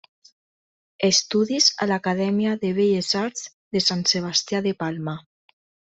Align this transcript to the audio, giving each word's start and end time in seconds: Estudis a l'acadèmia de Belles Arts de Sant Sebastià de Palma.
Estudis 1.07 1.67
a 1.85 1.87
l'acadèmia 1.91 2.55
de 2.65 2.73
Belles 2.81 3.13
Arts 3.23 3.47
de 3.79 3.83
Sant 3.91 4.03
Sebastià 4.17 4.65
de 4.69 4.77
Palma. 4.85 5.17